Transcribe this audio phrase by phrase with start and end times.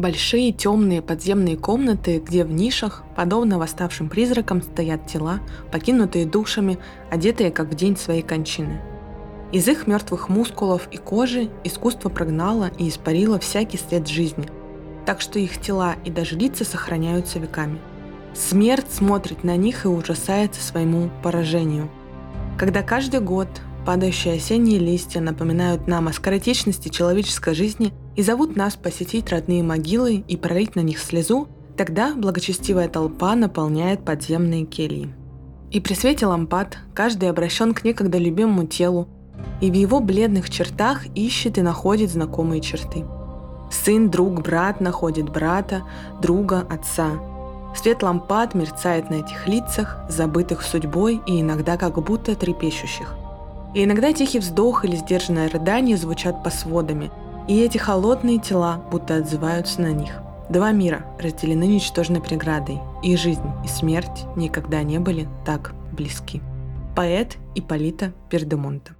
[0.00, 6.78] Большие темные подземные комнаты, где в нишах, подобно восставшим призракам, стоят тела, покинутые душами,
[7.10, 8.80] одетые как в день своей кончины.
[9.52, 14.48] Из их мертвых мускулов и кожи искусство прогнало и испарило всякий след жизни,
[15.04, 17.78] так что их тела и даже лица сохраняются веками.
[18.32, 21.90] Смерть смотрит на них и ужасается своему поражению.
[22.56, 23.48] Когда каждый год
[23.84, 30.22] падающие осенние листья напоминают нам о скоротечности человеческой жизни и зовут нас посетить родные могилы
[30.28, 35.08] и пролить на них слезу, тогда благочестивая толпа наполняет подземные кельи.
[35.70, 39.08] И при свете лампад каждый обращен к некогда любимому телу,
[39.62, 43.06] и в его бледных чертах ищет и находит знакомые черты.
[43.70, 45.84] Сын, друг, брат находит брата,
[46.20, 47.12] друга, отца.
[47.74, 53.14] Свет лампад мерцает на этих лицах, забытых судьбой и иногда как будто трепещущих.
[53.74, 57.10] И иногда тихий вздох или сдержанное рыдание звучат по сводами,
[57.50, 60.12] и эти холодные тела будто отзываются на них.
[60.48, 66.40] Два мира разделены ничтожной преградой, и жизнь, и смерть никогда не были так близки.
[66.94, 68.94] Поэт Иполита Пердемонта.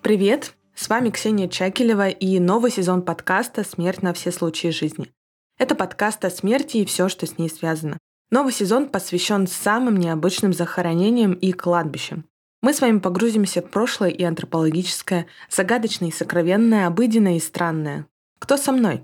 [0.00, 0.54] Привет!
[0.74, 5.12] С вами Ксения Чакелева и новый сезон подкаста «Смерть на все случаи жизни».
[5.60, 7.98] Это подкаст о смерти и все, что с ней связано.
[8.30, 12.24] Новый сезон посвящен самым необычным захоронениям и кладбищам.
[12.62, 18.06] Мы с вами погрузимся в прошлое и антропологическое, загадочное и сокровенное, обыденное и странное.
[18.38, 19.02] Кто со мной?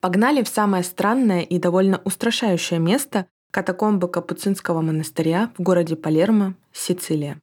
[0.00, 7.38] Погнали в самое странное и довольно устрашающее место катакомбы Капуцинского монастыря в городе Палермо, Сицилия.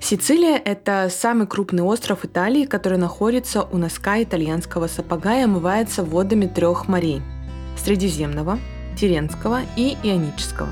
[0.00, 6.46] Сицилия– это самый крупный остров Италии, который находится у носка итальянского сапога и омывается водами
[6.46, 7.20] трех морей–
[7.84, 8.58] Средиземного,
[8.96, 10.68] Тиренского и Ионического.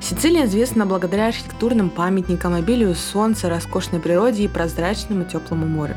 [0.00, 5.96] Сицилия известна благодаря архитектурным памятникам, обилию солнца, роскошной природе и прозрачному теплому морю.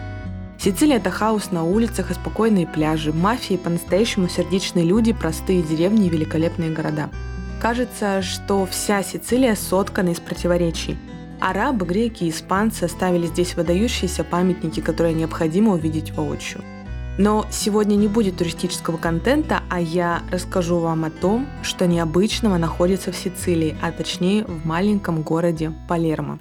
[0.57, 6.09] Сицилия– это хаос на улицах и спокойные пляжи, мафии, по-настоящему сердечные люди, простые деревни и
[6.09, 7.09] великолепные города.
[7.62, 10.97] Кажется, что вся Сицилия соткана из противоречий–
[11.39, 16.63] Арабы, греки и испанцы оставили здесь выдающиеся памятники, которые необходимо увидеть воочию.
[17.17, 23.11] Но сегодня не будет туристического контента, а я расскажу вам о том, что необычного находится
[23.11, 26.39] в Сицилии, а точнее в маленьком городе Палермо.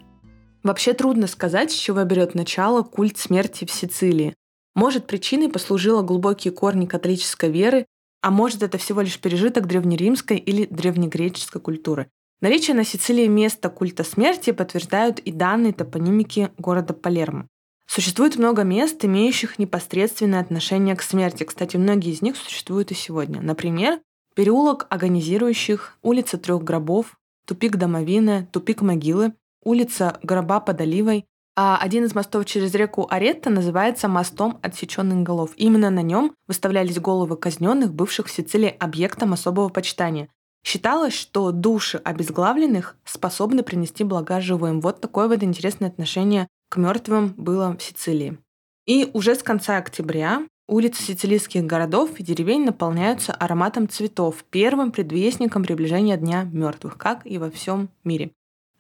[0.63, 4.35] Вообще трудно сказать, с чего берет начало культ смерти в Сицилии.
[4.75, 7.85] Может, причиной послужило глубокие корни католической веры,
[8.23, 12.09] а может, это всего лишь пережиток древнеримской или древнегреческой культуры.
[12.43, 17.47] Наличие на Сицилии места культа смерти подтверждают и данные топонимики города Палермо.
[17.87, 21.45] Существует много мест, имеющих непосредственное отношение к смерти.
[21.45, 23.41] Кстати, многие из них существуют и сегодня.
[23.41, 24.01] Например,
[24.35, 27.17] переулок агонизирующих, улица трех гробов,
[27.47, 31.27] тупик домовины, тупик могилы, улица гроба под оливой.
[31.55, 35.53] А один из мостов через реку Аретта называется мостом отсеченных голов.
[35.55, 40.29] Именно на нем выставлялись головы казненных, бывших в Сицилии объектом особого почитания.
[40.65, 44.81] Считалось, что души обезглавленных способны принести блага живым.
[44.81, 48.39] Вот такое вот интересное отношение к мертвым было в Сицилии.
[48.87, 55.65] И уже с конца октября улицы сицилийских городов и деревень наполняются ароматом цветов, первым предвестником
[55.65, 58.31] приближения Дня мертвых, как и во всем мире.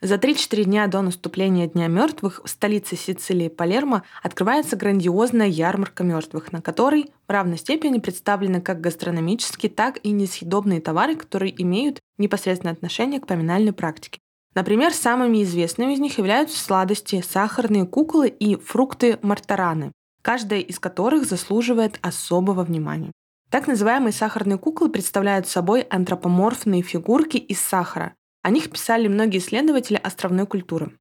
[0.04, 6.50] За 3-4 дня до наступления Дня мертвых в столице Сицилии Палермо открывается грандиозная ярмарка мертвых,
[6.50, 12.72] на которой в равной степени представлены как гастрономические, так и несъедобные товары, которые имеют непосредственное
[12.72, 14.18] отношение к поминальной практике.
[14.56, 21.26] Например, самыми известными из них являются сладости, сахарные куклы и фрукты мартараны, каждая из которых
[21.26, 23.12] заслуживает особого внимания.
[23.50, 30.00] Так называемые сахарные куклы представляют собой антропоморфные фигурки из сахара, о них писали многие исследователи
[30.02, 30.92] островной культуры.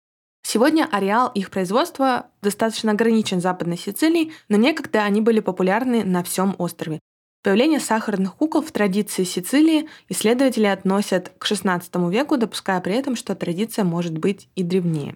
[0.44, 6.56] Сегодня ареал их производства достаточно ограничен Западной Сицилией, но некогда они были популярны на всем
[6.58, 7.00] острове.
[7.44, 13.36] Появление сахарных кукол в традиции Сицилии исследователи относят к XVI веку, допуская при этом, что
[13.36, 15.16] традиция может быть и древнее.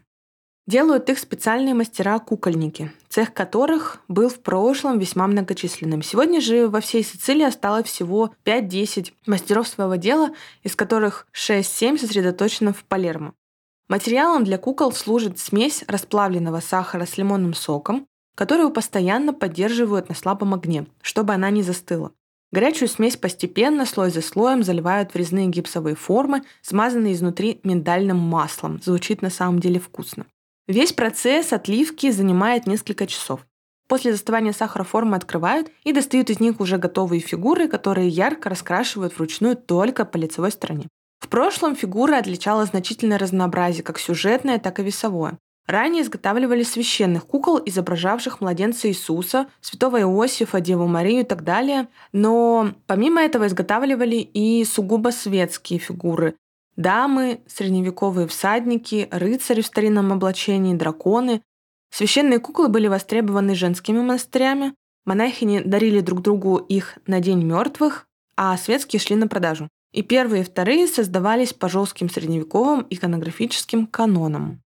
[0.68, 6.02] Делают их специальные мастера-кукольники, цех которых был в прошлом весьма многочисленным.
[6.02, 10.32] Сегодня же во всей Сицилии осталось всего 5-10 мастеров своего дела,
[10.64, 13.34] из которых 6-7 сосредоточено в Палермо.
[13.88, 20.54] Материалом для кукол служит смесь расплавленного сахара с лимонным соком, которую постоянно поддерживают на слабом
[20.54, 22.12] огне, чтобы она не застыла.
[22.52, 28.82] Горячую смесь постепенно, слой за слоем, заливают в резные гипсовые формы, смазанные изнутри миндальным маслом.
[28.84, 30.26] Звучит на самом деле вкусно.
[30.68, 33.46] Весь процесс отливки занимает несколько часов.
[33.88, 39.16] После застывания сахара формы открывают и достают из них уже готовые фигуры, которые ярко раскрашивают
[39.16, 40.88] вручную только по лицевой стороне.
[41.20, 45.38] В прошлом фигура отличала значительное разнообразие как сюжетное, так и весовое.
[45.68, 51.88] Ранее изготавливали священных кукол, изображавших младенца Иисуса, святого Иосифа, Деву Марию и так далее.
[52.12, 56.36] Но помимо этого изготавливали и сугубо светские фигуры.
[56.75, 61.42] Дамы, средневековые всадники, рыцари в старинном облачении, драконы.
[61.89, 64.74] Священные куклы были востребованы женскими монастырями.
[65.06, 69.69] Монахини дарили друг другу их на День мертвых, а светские шли на продажу.
[69.94, 74.62] И первые и вторые создавались по жестким средневековым иконографическим канонам.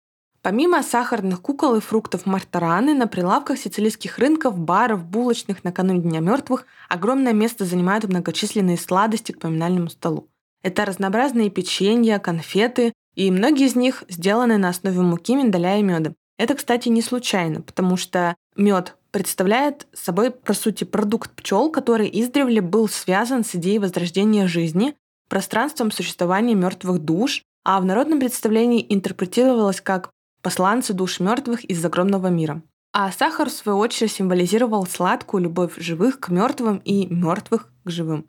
[0.43, 6.67] Помимо сахарных кукол и фруктов мартараны, на прилавках сицилийских рынков, баров, булочных накануне Дня мертвых
[6.91, 10.29] огромное место занимают многочисленные сладости к поминальному столу.
[10.65, 16.15] Это разнообразные печенья, конфеты, и многие из них сделаны на основе муки, миндаля и меда.
[16.39, 22.63] Это, кстати, не случайно, потому что мед представляет собой, по сути, продукт пчел, который издревле
[22.63, 24.97] был связан с идеей возрождения жизни,
[25.29, 32.29] пространством существования мертвых душ, а в народном представлении интерпретировалось как посланцы душ мертвых из огромного
[32.29, 32.63] мира.
[32.95, 38.27] А сахар, в свою очередь, символизировал сладкую любовь живых к мертвым и мертвых к живым.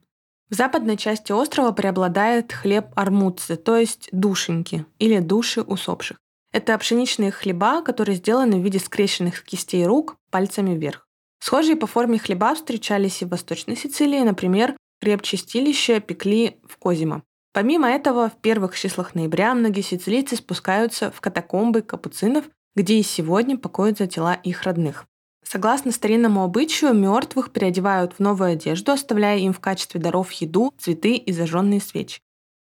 [0.49, 6.17] В западной части острова преобладает хлеб армудцы, то есть душеньки или души усопших.
[6.51, 11.07] Это пшеничные хлеба, которые сделаны в виде скрещенных кистей рук пальцами вверх.
[11.39, 17.23] Схожие по форме хлеба встречались и в Восточной Сицилии, например, хлеб чистилища пекли в Козимо.
[17.51, 22.45] Помимо этого, в первых числах ноября многие сицилийцы спускаются в катакомбы капуцинов,
[22.75, 25.05] где и сегодня покоятся тела их родных.
[25.47, 31.15] Согласно старинному обычаю, мертвых переодевают в новую одежду, оставляя им в качестве даров еду, цветы
[31.15, 32.19] и зажженные свечи.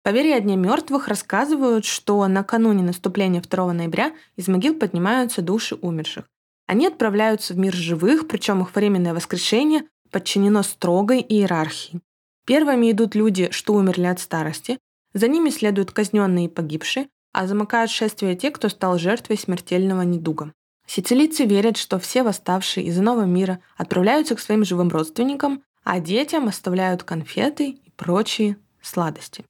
[0.02, 6.26] Поверья Дня мертвых рассказывают, что накануне наступления 2 ноября из могил поднимаются души умерших.
[6.66, 12.02] Они отправляются в мир живых, причем их временное воскрешение подчинено строгой иерархии.
[12.46, 14.78] Первыми идут люди, что умерли от старости,
[15.14, 20.54] за ними следуют казненные и погибшие, а замыкают шествие те, кто стал жертвой смертельного недуга.
[20.86, 26.48] Сицилийцы верят, что все восставшие из иного мира отправляются к своим живым родственникам, а детям
[26.48, 29.44] оставляют конфеты и прочие сладости.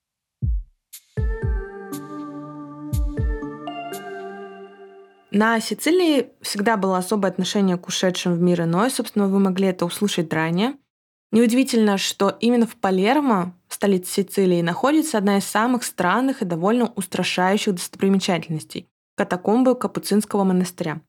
[5.32, 9.84] На Сицилии всегда было особое отношение к ушедшим в мир иной, собственно, вы могли это
[9.84, 10.76] услышать ранее.
[11.32, 17.74] Неудивительно, что именно в Палермо, столице Сицилии, находится одна из самых странных и довольно устрашающих
[17.74, 18.88] достопримечательностей–
[19.18, 21.02] катакомбы Капуцинского монастыря.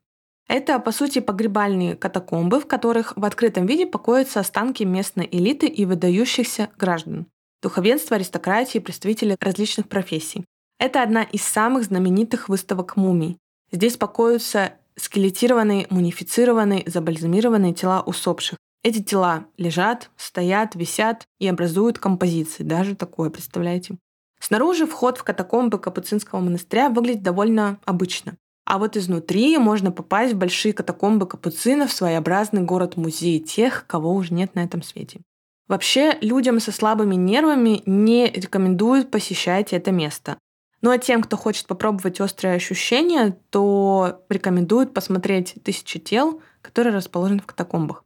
[0.49, 5.87] Это, по сути, погребальные катакомбы, в которых в открытом виде покоятся останки местной элиты и
[5.87, 7.27] выдающихся граждан,
[7.63, 10.45] духовенства, аристократии представители различных профессий.
[10.79, 13.39] Это одна из самых знаменитых выставок мумий.
[13.73, 22.63] Здесь покоятся скелетированные, мунифицированные, забальзамированные тела усопших, эти тела лежат, стоят, висят и образуют композиции.
[22.65, 23.97] Даже такое, представляете?
[24.39, 28.37] Снаружи вход в катакомбы Капуцинского монастыря выглядит довольно обычно.
[28.65, 34.55] А вот изнутри можно попасть в большие катакомбы капуцинов, своеобразный город-музей тех, кого уже нет
[34.55, 35.21] на этом свете.
[35.69, 40.39] Вообще, людям со слабыми нервами не рекомендуют посещать это место.
[40.83, 47.41] Ну а тем, кто хочет попробовать острые ощущения, то рекомендуют посмотреть «Тысячи тел», который расположен
[47.41, 48.05] в катакомбах.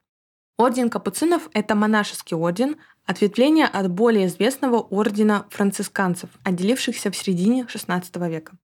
[0.57, 2.77] Орден капуцинов– это монашеский орден,
[3.07, 8.57] ответвление от более известного ордена францисканцев, отделившихся в середине XVI века.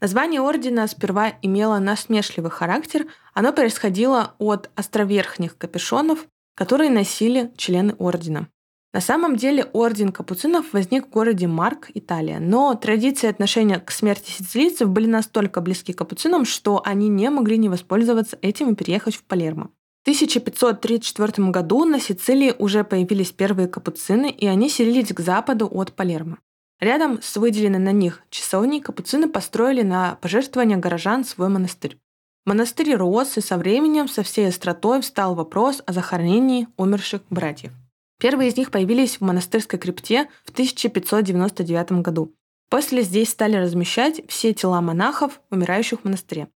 [0.00, 8.48] Название ордена сперва имело насмешливый характер, оно происходило от островерхних капюшонов, которые носили члены ордена.
[8.94, 14.30] На самом деле орден капуцинов возник в городе Марк, Италия, но традиции отношения к смерти
[14.30, 19.16] сицилийцев были настолько близки к капуцинам, что они не могли не воспользоваться этим и переехать
[19.16, 19.70] в Палермо.
[20.04, 26.38] 1534 году на Сицилии уже появились первые капуцины, и они селились к западу от Палермо.
[26.80, 31.98] Рядом с выделенной на них часовней капуцины построили на пожертвования горожан свой монастырь.
[32.44, 37.72] Монастырь рос, и со временем со всей остротой встал вопрос о захоронении умерших братьев.
[38.20, 42.32] Первые из них появились в монастырской крипте в 1599 году.
[42.70, 46.48] После здесь стали размещать все тела монахов, умирающих в монастыре.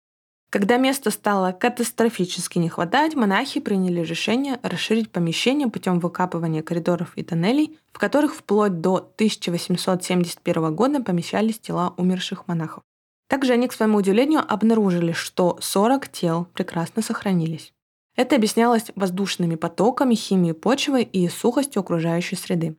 [0.51, 7.23] Когда места стало катастрофически не хватать, монахи приняли решение расширить помещение путем выкапывания коридоров и
[7.23, 12.83] тоннелей, в которых вплоть до 1871 года помещались тела умерших монахов.
[13.29, 17.73] Также они, к своему удивлению, обнаружили, что 40 тел прекрасно сохранились.
[18.17, 22.77] Это объяснялось воздушными потоками, химией почвы и сухостью окружающей среды.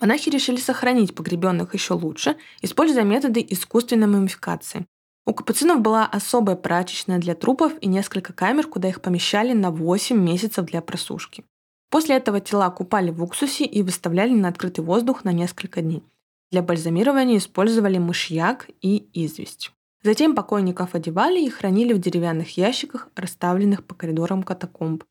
[0.00, 4.84] Монахи решили сохранить погребенных еще лучше, используя методы искусственной мумификации.
[5.28, 10.16] У капуцинов была особая прачечная для трупов и несколько камер, куда их помещали на 8
[10.16, 11.44] месяцев для просушки.
[11.90, 16.04] После этого тела купали в уксусе и выставляли на открытый воздух на несколько дней.
[16.52, 19.72] Для бальзамирования использовали мышьяк и известь.
[20.04, 25.02] Затем покойников одевали и хранили в деревянных ящиках, расставленных по коридорам катакомб.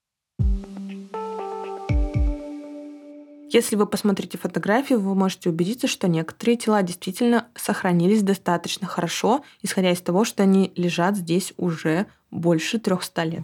[3.52, 9.92] Если вы посмотрите фотографию, вы можете убедиться, что некоторые тела действительно сохранились достаточно хорошо, исходя
[9.92, 13.44] из того, что они лежат здесь уже больше 300 лет.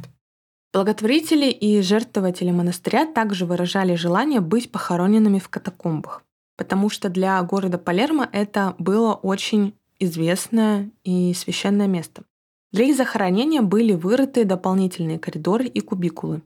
[0.74, 6.24] Благотворители и жертвователи монастыря также выражали желание быть похороненными в катакомбах,
[6.58, 12.24] потому что для города Палермо это было очень известное и священное место.
[12.72, 16.42] Для их захоронения были вырыты дополнительные коридоры и кубикулы.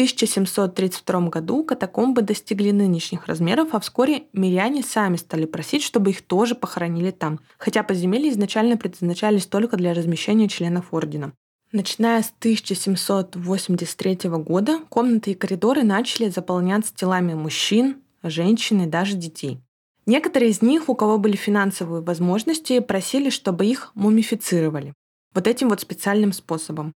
[0.00, 6.22] В 1732 году катакомбы достигли нынешних размеров, а вскоре миряне сами стали просить, чтобы их
[6.22, 11.34] тоже похоронили там, хотя подземелья изначально предназначались только для размещения членов ордена.
[11.72, 19.60] Начиная с 1783 года комнаты и коридоры начали заполняться телами мужчин, женщин и даже детей.
[20.06, 24.94] Некоторые из них, у кого были финансовые возможности, просили, чтобы их мумифицировали.
[25.34, 26.94] Вот этим вот специальным способом.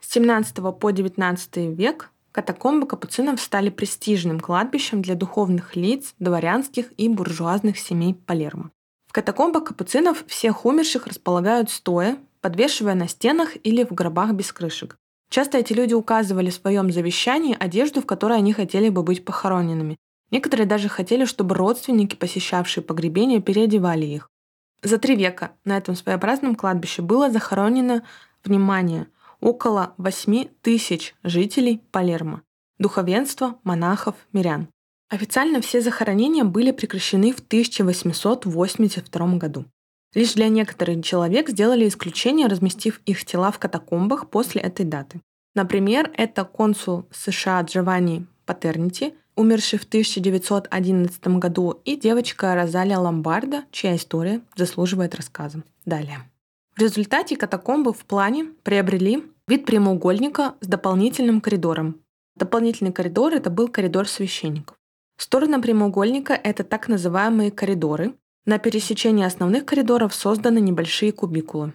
[0.00, 7.08] С 17 по 19 век Катакомбы капуцинов стали престижным кладбищем для духовных лиц, дворянских и
[7.08, 8.72] буржуазных семей Палермо.
[9.06, 14.96] В катакомбах капуцинов всех умерших располагают стоя, подвешивая на стенах или в гробах без крышек.
[15.30, 19.96] Часто эти люди указывали в своем завещании одежду, в которой они хотели бы быть похороненными.
[20.32, 24.28] Некоторые даже хотели, чтобы родственники, посещавшие погребение, переодевали их.
[24.82, 28.02] За три века на этом своеобразном кладбище было захоронено,
[28.42, 29.06] внимание,
[29.44, 32.40] около 8 тысяч жителей Палермо,
[32.78, 34.68] духовенства, монахов, мирян.
[35.10, 39.66] Официально все захоронения были прекращены в 1882 году.
[40.14, 45.20] Лишь для некоторых человек сделали исключение, разместив их тела в катакомбах после этой даты.
[45.54, 53.94] Например, это консул США Джованни Патернити, умерший в 1911 году, и девочка Розалия Ломбарда, чья
[53.94, 55.62] история заслуживает рассказа.
[55.84, 56.20] Далее.
[56.76, 62.00] В результате катакомбы в плане приобрели Вид прямоугольника с дополнительным коридором.
[62.34, 64.74] Дополнительный коридор– это был коридор священников.
[65.18, 68.14] Сторона прямоугольника– это так называемые коридоры.
[68.46, 71.74] На пересечении основных коридоров созданы небольшие кубикулы.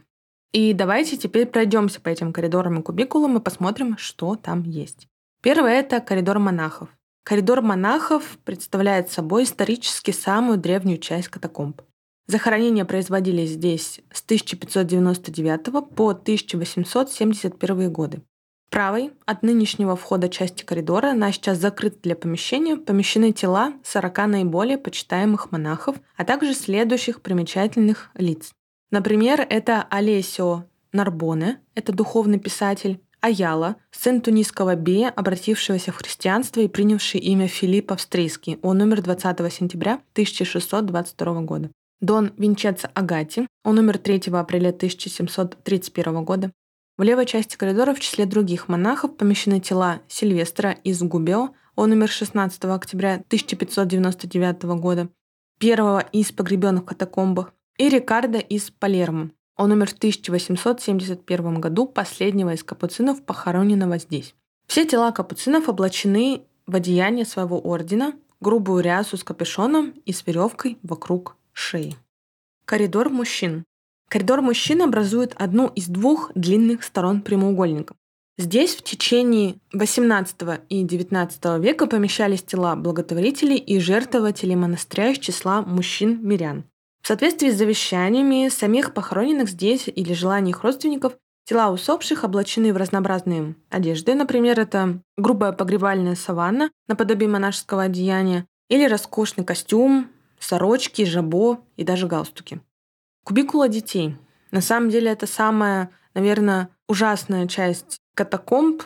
[0.52, 5.08] И давайте теперь пройдемся по этим коридорам и кубикулам и посмотрим, что там есть.
[5.44, 6.90] Первое– это коридор монахов.
[7.24, 11.84] Коридор монахов представляет собой исторически самую древнюю часть катакомб.
[12.30, 18.22] Захоронения производились здесь с 1599 по 1871 годы.
[18.70, 24.78] Правой от нынешнего входа части коридора, она сейчас закрыта для помещения, помещены тела 40 наиболее
[24.78, 28.52] почитаемых монахов, а также следующих примечательных лиц.
[28.92, 36.68] Например, это Олесио Нарбоне, это духовный писатель, Аяла, сын тунисского бея, обратившегося в христианство и
[36.68, 38.60] принявший имя Филипп Австрийский.
[38.62, 41.72] Он умер 20 сентября 1622 года.
[42.02, 43.48] Дон Винченцо Агати.
[43.64, 46.52] Он умер 3 апреля 1731 года.
[46.98, 51.50] В левой части коридора в числе других монахов помещены тела Сильвестра из Губео.
[51.76, 55.10] Он умер 16 октября 1599 года.
[55.60, 57.54] Первого из погребенных в катакомбах.
[57.78, 59.32] И Рикардо из Палермо.
[59.58, 64.36] Он умер в 1871 году, последнего из капуцинов, похороненного здесь.
[64.68, 70.78] Все тела капуцинов облачены в одеяние своего ордена, грубую рясу с капюшоном и с веревкой
[70.82, 71.98] вокруг шеи.
[72.66, 73.66] Коридор мужчин.
[74.10, 77.96] Коридор мужчин образует одну из двух длинных сторон прямоугольника.
[78.38, 85.62] Здесь в течение XVIII и XIX века помещались тела благотворителей и жертвователей монастыря из числа
[85.62, 86.64] мужчин-мирян.
[87.02, 92.78] В соответствии с завещаниями самих похороненных здесь или желаний их родственников, тела усопших облачены в
[92.78, 94.16] разнообразные одежды.
[94.16, 100.10] Например, это грубая погребальная саванна наподобие монашеского одеяния или роскошный костюм,
[100.40, 102.62] сорочки, жабо и даже галстуки.
[103.24, 104.16] Кубикула детей.
[104.52, 108.84] На самом деле это самая, наверное, ужасная часть катакомб.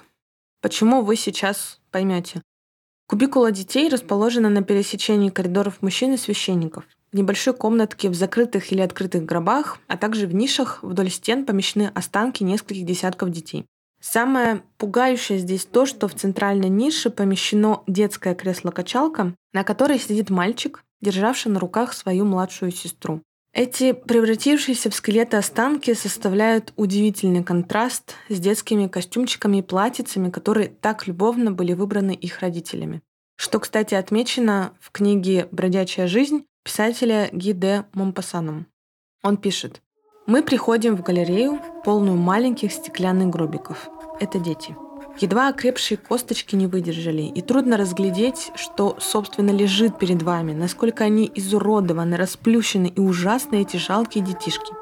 [0.62, 2.42] Почему вы сейчас поймете?
[3.08, 6.86] Кубикула детей расположена на пересечении коридоров мужчин и священников.
[7.12, 11.92] В небольшой комнатке в закрытых или открытых гробах, а также в нишах вдоль стен помещены
[11.94, 13.66] останки нескольких десятков детей.
[14.02, 20.84] Самое пугающее здесь то, что в центральной нише помещено детское кресло-качалка, на которой сидит мальчик,
[21.04, 23.22] державший на руках свою младшую сестру.
[23.54, 31.06] Эти превратившиеся в скелеты останки составляют удивительный контраст с детскими костюмчиками и платьицами, которые так
[31.06, 33.02] любовно были выбраны их родителями.
[33.36, 38.66] Что, кстати, отмечено в книге «Бродячая жизнь» писателя Ги де Момпасаном.
[39.22, 39.82] Он пишет,
[40.26, 43.90] Мы приходим в галерею, полную маленьких стеклянных гробиков.
[44.20, 44.76] Это дети.
[45.20, 51.32] Едва окрепшие косточки не выдержали, и трудно разглядеть, что, собственно, лежит перед вами, насколько они
[51.36, 54.74] изуродованы, расплющены и ужасны эти жалкие детишки.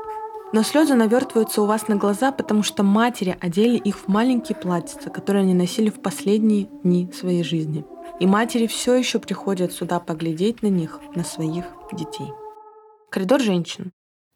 [0.53, 5.09] Но слезы навертываются у вас на глаза, потому что матери одели их в маленькие платьица,
[5.09, 7.85] которые они носили в последние дни своей жизни.
[8.19, 12.27] И матери все еще приходят сюда поглядеть на них, на своих детей.
[13.09, 13.91] Коридор женщин.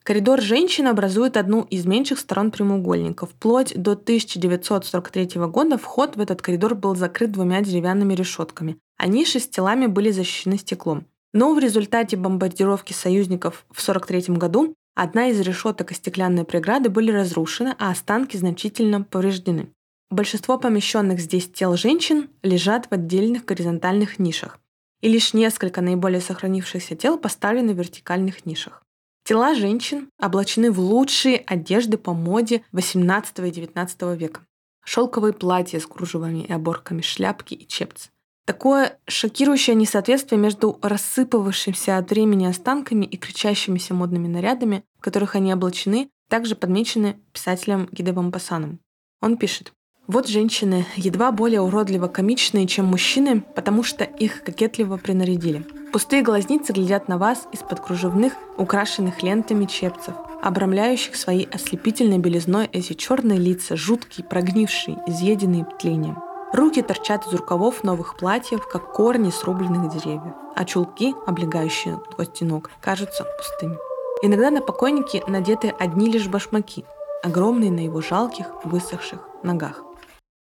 [0.05, 3.25] Коридор женщин образует одну из меньших сторон прямоугольника.
[3.25, 9.39] Вплоть до 1943 года вход в этот коридор был закрыт двумя деревянными решетками, а ниши
[9.39, 11.07] с телами были защищены стеклом.
[11.33, 17.11] Но в результате бомбардировки союзников в 1943 году одна из решеток и стеклянные преграды были
[17.11, 19.71] разрушены, а останки значительно повреждены.
[20.11, 24.59] Большинство помещенных здесь тел женщин лежат в отдельных горизонтальных нишах,
[25.01, 28.84] и лишь несколько наиболее сохранившихся тел поставлены в вертикальных нишах.
[29.25, 34.41] Тела женщин облачены в лучшие одежды по моде XVIII и XIX века.
[34.85, 38.11] Шелковые платья с кружевами и оборками, шляпки и чепцы.
[38.45, 45.51] Такое шокирующее несоответствие между рассыпавшимся от времени останками и кричащимися модными нарядами, в которых они
[45.51, 48.79] облачены, также подмечены писателем Гидевом Басаном.
[49.21, 49.73] Он пишет,
[50.05, 55.65] вот женщины едва более уродливо комичные, чем мужчины, потому что их кокетливо принарядили.
[55.95, 62.91] Пустые глазницы глядят на вас из-под кружевных, украшенных лентами чепцев, обрамляющих своей ослепительной белизной эти
[62.91, 66.21] черные лица, жуткие, прогнившие, изъеденные тлением.
[66.51, 72.71] Руки торчат из рукавов новых платьев, как корни срубленных деревьев, а чулки, облегающие кости ног,
[72.81, 73.77] кажутся пустыми.
[74.21, 76.83] Иногда на покойнике надеты одни лишь башмаки,
[77.23, 79.81] огромные на его жалких, высохших ногах.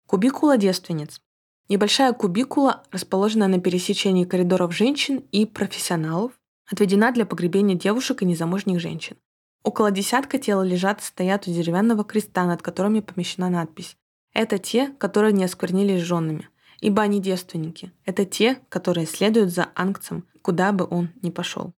[0.07, 1.21] Кубикула девственниц.
[1.69, 6.33] Небольшая кубикула, расположенная на пересечении коридоров женщин и профессионалов,
[6.69, 9.17] отведена для погребения девушек и незамужних женщин.
[9.63, 13.95] Около десятка тел лежат стоят у деревянного креста, над которыми помещена надпись.
[14.33, 16.49] Это те, которые не осквернились женами,
[16.81, 17.93] ибо они девственники.
[18.03, 21.73] Это те, которые следуют за ангцем, куда бы он ни пошел.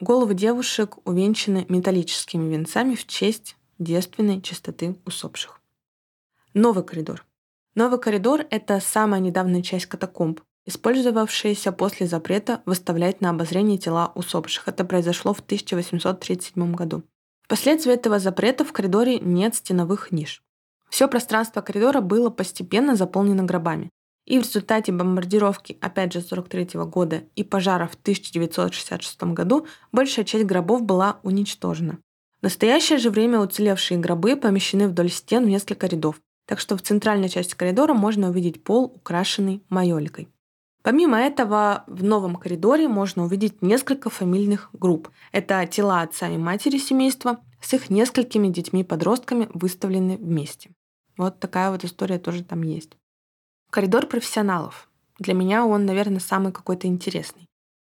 [0.00, 5.60] Головы девушек увенчаны металлическими венцами в честь девственной чистоты усопших.
[6.52, 7.24] Новый коридор–
[7.76, 14.68] Новый коридор– это самая недавняя часть катакомб, использовавшаяся после запрета выставлять на обозрение тела усопших.
[14.68, 17.02] Это произошло в 1837 году.
[17.42, 20.44] Впоследствии этого запрета в коридоре нет стеновых ниш.
[20.88, 23.90] Все пространство коридора было постепенно заполнено гробами.
[24.24, 30.44] И в результате бомбардировки, опять же, 43 года и пожара в 1966 году большая часть
[30.44, 31.98] гробов была уничтожена.
[32.38, 36.82] В настоящее же время уцелевшие гробы помещены вдоль стен в несколько рядов, так что в
[36.82, 40.28] центральной части коридора можно увидеть пол, украшенный майоликой.
[40.82, 45.08] Помимо этого, в новом коридоре можно увидеть несколько фамильных групп.
[45.32, 50.70] Это тела отца и матери семейства с их несколькими детьми-подростками выставлены вместе.
[51.16, 52.90] Вот такая вот история тоже там есть.
[53.70, 54.90] Коридор профессионалов.
[55.18, 57.48] Для меня он, наверное, самый какой-то интересный.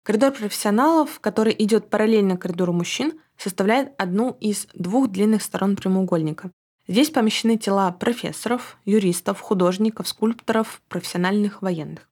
[0.02, 6.50] Коридор профессионалов, который идет параллельно коридору мужчин, составляет одну из двух длинных сторон прямоугольника.
[6.86, 12.10] Здесь помещены тела профессоров, юристов, художников, скульпторов, профессиональных военных.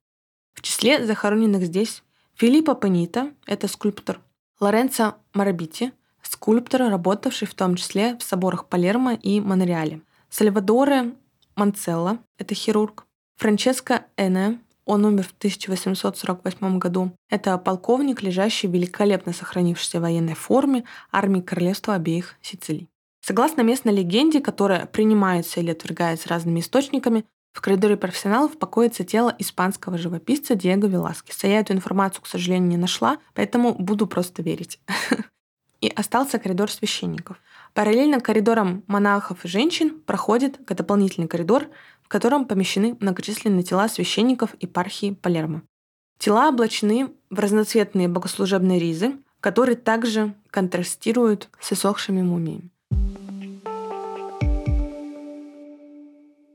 [0.55, 2.03] В числе захороненных здесь
[2.35, 4.21] Филиппо Панита, это скульптор,
[4.61, 11.15] Лоренцо Марабити, скульптор, работавший в том числе в соборах Палермо и Монреале, Сальвадоре
[11.55, 13.07] Манцелло, это хирург,
[13.37, 17.13] Франческо Эне, он умер в 1848 году.
[17.29, 22.89] Это полковник, лежащий в великолепно сохранившейся военной форме армии королевства обеих Сицилий.
[23.25, 29.97] Согласно местной легенде, которая принимается или отвергается разными источниками, в коридоре профессионалов покоится тело испанского
[29.97, 31.47] живописца Диего Веласкеса.
[31.47, 34.81] Я эту информацию, к сожалению, не нашла, поэтому буду просто верить.
[35.81, 37.37] И остался коридор священников.
[37.75, 41.69] Параллельно коридорам монахов и женщин проходит дополнительный коридор,
[42.03, 45.63] в котором помещены многочисленные тела священников епархии Палермо.
[46.19, 52.71] Тела облачены в разноцветные богослужебные ризы, которые также контрастируют с иссохшими мумиями.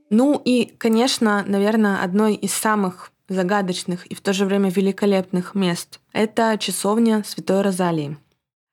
[0.09, 5.99] Ну и, конечно, наверное, одной из самых загадочных и в то же время великолепных мест—
[6.13, 8.17] это часовня Святой Розалии.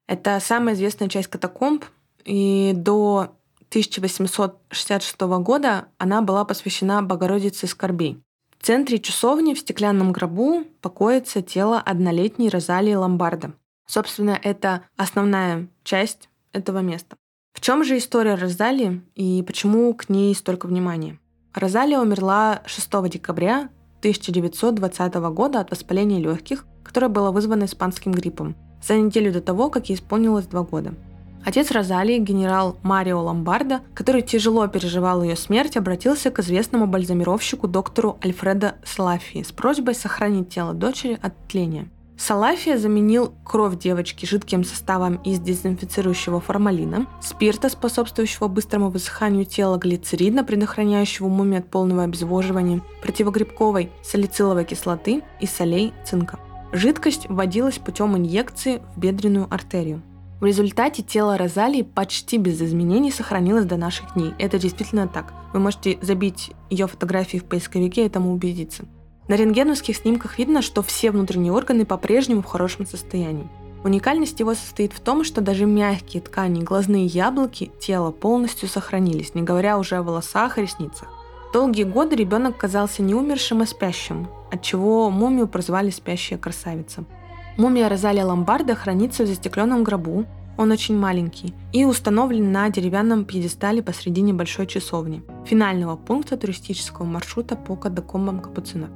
[0.06, 1.84] Это самая известная часть катакомб,
[2.24, 3.34] и до
[3.70, 8.22] 1866 года она была посвящена Богородице Скорбей.
[8.58, 13.52] В центре часовни в стеклянном гробу покоится тело однолетней Розалии Ломбарда.
[13.86, 17.16] Собственно, это основная часть этого места.
[17.52, 21.18] В чем же история Розалии и почему к ней столько внимания?
[21.54, 23.68] Розалия умерла 6 декабря
[24.00, 29.88] 1920 года от воспаления легких, которое было вызвано испанским гриппом, за неделю до того, как
[29.88, 30.94] ей исполнилось два года.
[31.44, 38.18] Отец Розалии, генерал Марио Ломбардо, который тяжело переживал ее смерть, обратился к известному бальзамировщику доктору
[38.24, 41.88] Альфредо Салафии с просьбой сохранить тело дочери от тления.
[42.16, 50.44] Салафия заменил кровь девочки жидким составом из дезинфицирующего формалина, спирта, способствующего быстрому высыханию тела, глицерина,
[50.44, 56.38] предохраняющего мумию от полного обезвоживания, противогрибковой салициловой кислоты и солей цинка.
[56.72, 60.02] Жидкость вводилась путем инъекции в бедренную артерию.
[60.40, 64.32] В результате тело Розалии почти без изменений сохранилось до наших дней.
[64.38, 65.32] Это действительно так.
[65.52, 68.84] Вы можете забить ее фотографии в поисковике и этому убедиться.
[69.26, 73.48] На рентгеновских снимках видно, что все внутренние органы по-прежнему в хорошем состоянии.
[73.82, 79.42] Уникальность его состоит в том, что даже мягкие ткани глазные яблоки тела полностью сохранились, не
[79.42, 81.08] говоря уже о волосах и ресницах.
[81.52, 87.04] Долгие годы ребенок казался не умершим, а спящим, отчего мумию прозвали «спящая красавица».
[87.56, 93.82] Мумия Розалия Ломбарда хранится в застекленном гробу, он очень маленький, и установлен на деревянном пьедестале
[93.82, 98.90] посредине большой часовни, финального пункта туристического маршрута по катакомбам капуцинов.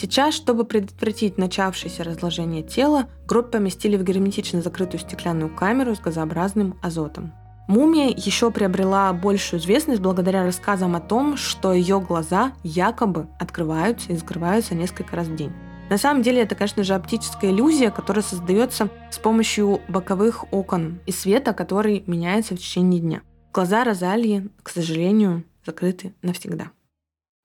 [0.00, 6.78] Сейчас, чтобы предотвратить начавшееся разложение тела, гроб поместили в герметично закрытую стеклянную камеру с газообразным
[6.80, 7.32] азотом.
[7.66, 14.16] Мумия еще приобрела большую известность благодаря рассказам о том, что ее глаза якобы открываются и
[14.16, 15.52] закрываются несколько раз в день.
[15.90, 21.12] На самом деле это, конечно же, оптическая иллюзия, которая создается с помощью боковых окон и
[21.12, 23.22] света, который меняется в течение дня.
[23.52, 26.70] Глаза Розалии, к сожалению, закрыты навсегда.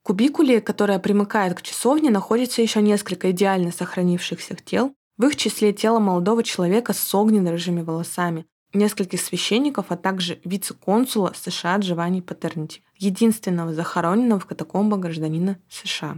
[0.04, 6.00] Кубикуле, которая примыкает к часовне, находится еще несколько идеально сохранившихся тел, в их числе тело
[6.00, 14.42] молодого человека с огненно-рыжими волосами, нескольких священников, а также вице-консула США Джованни Патернити, единственного захороненного
[14.42, 16.18] в катакомбах гражданина США.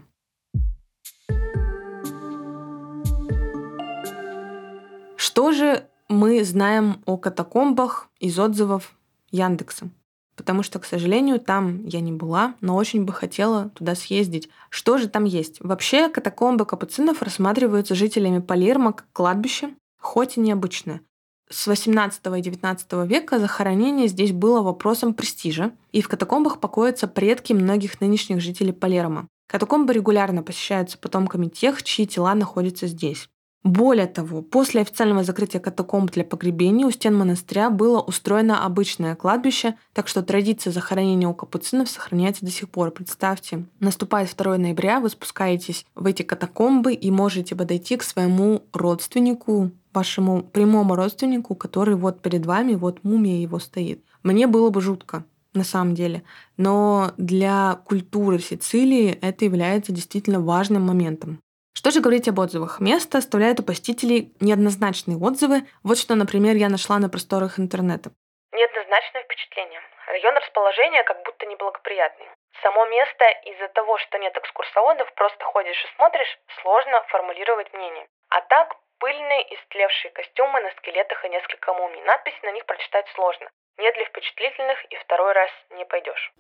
[5.15, 8.97] Что же мы знаем о катакомбах из отзывов
[9.29, 9.91] Яндекса?
[10.35, 14.49] Потому что, к сожалению, там я не была, но очень бы хотела туда съездить.
[14.69, 15.57] Что же там есть?
[15.61, 19.69] Вообще, катакомбы капуцинов рассматриваются жителями Палермо как кладбище,
[19.99, 21.01] хоть и необычное.
[21.49, 27.53] С 18 и 19 века захоронение здесь было вопросом престижа, и в катакомбах покоятся предки
[27.53, 29.27] многих нынешних жителей Палермо.
[29.47, 33.29] Катакомбы регулярно посещаются потомками тех, чьи тела находятся здесь.
[33.65, 39.73] Более того, после официального закрытия катакомб для погребений у стен монастыря было устроено обычное кладбище,
[39.91, 42.91] так что традиция захоронения у капуцинов сохраняется до сих пор.
[42.91, 49.71] Представьте, наступает 2 ноября, вы спускаетесь в эти катакомбы и можете подойти к своему родственнику,
[49.91, 54.04] вашему прямому родственнику, который вот перед вами, вот мумия его стоит.
[54.21, 55.25] Мне было бы жутко,
[55.56, 56.21] на самом деле.
[56.58, 61.39] Но для культуры Сицилии это является действительно важным моментом.
[61.85, 62.81] Что же говорить об отзывах?
[62.81, 65.69] Место оставляет у посетителей неоднозначные отзывы.
[65.85, 68.09] Вот что, например, я нашла на просторах интернета.
[68.57, 69.77] Неоднозначное впечатление.
[70.07, 72.25] Район расположения как будто неблагоприятный.
[72.63, 78.07] Само место из-за того, что нет экскурсоводов, просто ходишь и смотришь, сложно формулировать мнение.
[78.29, 82.01] А так, пыльные истлевшие костюмы на скелетах и несколько мумий.
[82.01, 83.45] Надписи на них прочитать сложно.
[83.77, 86.33] Нет для впечатлительных и второй раз не пойдешь.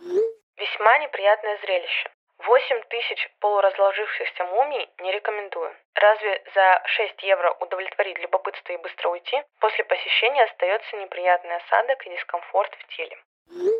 [0.57, 2.09] Весьма неприятное зрелище.
[2.39, 5.75] 8 тысяч полуразложившихся мумий не рекомендую.
[5.95, 9.41] Разве за 6 евро удовлетворить любопытство и быстро уйти?
[9.59, 13.17] После посещения остается неприятный осадок и дискомфорт в теле.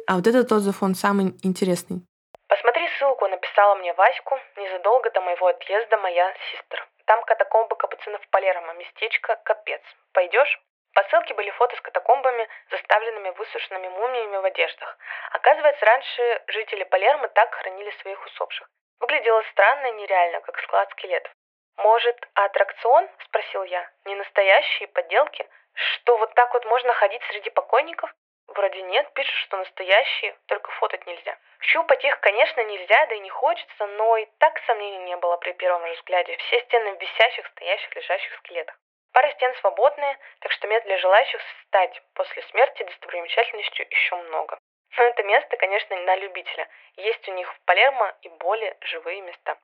[0.08, 2.02] А вот этот отзыв, он самый интересный.
[2.48, 6.86] Посмотри ссылку, написала мне Ваську незадолго до моего отъезда моя сестра.
[7.06, 9.82] Там катакомбы капуцинов Палермо, местечко Капец.
[10.14, 10.60] Пойдешь?
[10.96, 14.98] По ссылке были фото с катакомбами, заставленными высушенными мумиями в одеждах.
[15.32, 18.66] Оказывается, раньше жители Палермо так хранили своих усопших.
[19.02, 21.34] Выглядело странно и нереально, как склад скелетов.
[21.76, 23.90] «Может, аттракцион?»– спросил я.
[24.06, 25.46] «Не настоящие подделки?
[25.74, 28.10] Что, вот так вот можно ходить среди покойников?»
[28.48, 31.38] Вроде нет, пишут, что настоящие, только фотать нельзя.
[31.60, 35.52] Щупать их, конечно, нельзя, да и не хочется, но и так сомнений не было при
[35.54, 36.38] первом же взгляде.
[36.38, 38.78] Все стены в висящих, стоящих, лежащих скелетах.
[39.16, 44.60] Пара стен свободные, так что мест для желающих стать после смерти достопримечательностью еще много.
[44.98, 46.68] Но это место, конечно, на любителя.
[46.98, 49.56] Есть у них в Палермо и более живые места.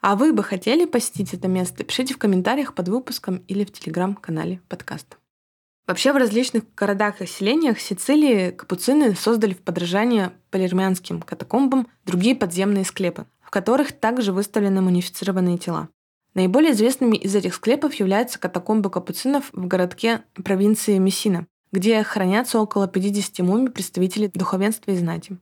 [0.00, 1.84] А вы бы хотели посетить это место?
[1.84, 5.18] Пишите в комментариях под выпуском или в телеграм-канале подкаста.
[5.86, 12.86] Вообще в различных городах и селениях Сицилии капуцины создали в подражание палермянским катакомбам другие подземные
[12.86, 15.88] склепы, в которых также выставлены мумифицированные тела.
[16.38, 22.86] Наиболее известными из этих склепов являются катакомбы капуцинов в городке провинции Мессина, где хранятся около
[22.86, 25.36] 50 мумий представителей духовенства и знати.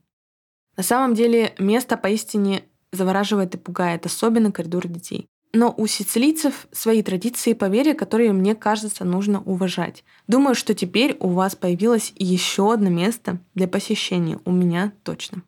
[0.75, 5.27] На самом деле место поистине завораживает и пугает, особенно коридоры детей.
[5.53, 10.03] но у сицилийцев свои традиции и поверья, которые, мне кажется, нужно уважать.
[10.27, 14.39] Думаю, что теперь у вас появилось еще одно место для посещения.
[14.45, 15.43] У меня точно.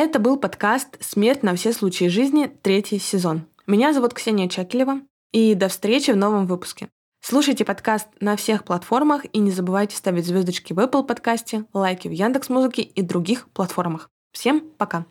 [0.00, 3.48] Это был подкаст «Смерть на все случаи жизни», третий сезон.
[3.66, 5.00] Меня зовут Ксения Чакелева,
[5.32, 6.88] и до встречи в новом выпуске.
[7.20, 12.12] Слушайте подкаст на всех платформах и не забывайте ставить звездочки в Apple подкасте, лайки в
[12.12, 14.08] Яндекс Музыке и других платформах.
[14.30, 15.04] Всем пока!